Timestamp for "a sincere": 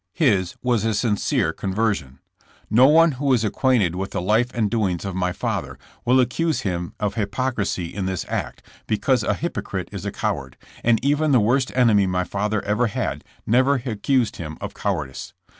0.83-1.53